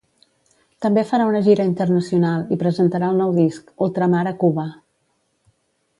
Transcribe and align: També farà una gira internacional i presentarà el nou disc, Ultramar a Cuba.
També 0.85 1.01
farà 1.09 1.27
una 1.31 1.41
gira 1.47 1.67
internacional 1.73 2.47
i 2.55 2.59
presentarà 2.63 3.13
el 3.15 3.23
nou 3.23 3.37
disc, 3.39 3.69
Ultramar 3.89 4.25
a 4.33 4.37
Cuba. 4.45 4.69